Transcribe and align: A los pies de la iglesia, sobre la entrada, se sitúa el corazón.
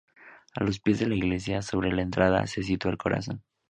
A 0.55 0.63
los 0.63 0.79
pies 0.79 0.97
de 0.97 1.05
la 1.05 1.13
iglesia, 1.13 1.61
sobre 1.61 1.91
la 1.91 2.01
entrada, 2.01 2.47
se 2.47 2.63
sitúa 2.63 2.89
el 2.89 2.97
corazón. 2.97 3.43